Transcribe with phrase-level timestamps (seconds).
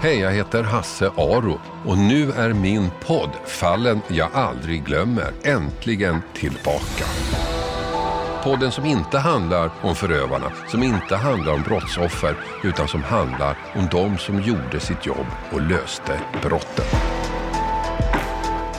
[0.00, 6.22] Hej, jag heter Hasse Aro och nu är min podd Fallen jag aldrig glömmer äntligen
[6.34, 7.04] tillbaka.
[8.44, 13.88] Podden som inte handlar om förövarna, som inte handlar om brottsoffer, utan som handlar om
[13.90, 16.84] de som gjorde sitt jobb och löste brotten.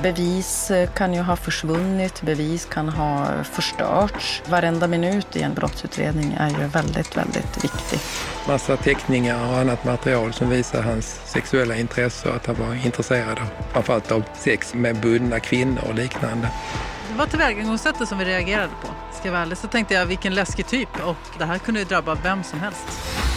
[0.03, 4.43] Bevis eh, kan ju ha försvunnit, bevis kan ha förstörts.
[4.49, 7.99] Varenda minut i en brottsutredning är ju väldigt, väldigt viktig.
[8.47, 13.39] Massa teckningar och annat material som visar hans sexuella intresse och att han var intresserad
[13.39, 16.49] av, framförallt av sex med bundna kvinnor och liknande.
[17.11, 18.87] Det var tillvägagångssättet som vi reagerade på.
[19.13, 21.85] Ska jag vara ärlig så tänkte jag vilken läskig typ och det här kunde ju
[21.85, 22.87] drabba vem som helst.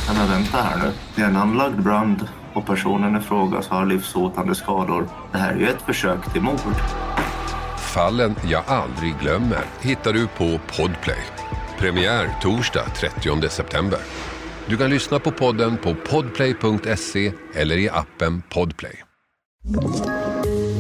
[0.06, 0.92] Men vänta här nu.
[1.16, 5.09] Det är en anlagd brand och personen i fråga har livshotande skador.
[5.32, 6.74] Det här är ju ett försök till mord.
[7.79, 11.23] Fallen jag aldrig glömmer hittar du på Podplay.
[11.79, 13.98] Premiär torsdag 30 september.
[14.66, 19.02] Du kan lyssna på podden på podplay.se eller i appen Podplay.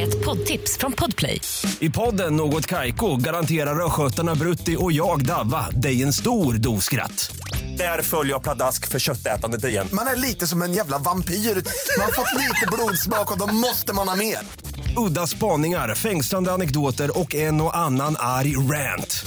[0.00, 1.40] Ett poddtips från Podplay.
[1.80, 7.36] I podden Något Kaiko garanterar östgötarna Brutti och jag, Davva, dig en stor dos skratt.
[7.78, 9.88] Där följer jag pladask för köttätandet igen.
[9.92, 11.34] Man är lite som en jävla vampyr.
[11.34, 14.38] Man har fått lite blodsmak och då måste man ha mer.
[14.96, 19.26] Udda spaningar, fängslande anekdoter och en och annan arg rant.